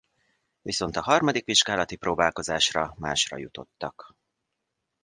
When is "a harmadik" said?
0.95-1.45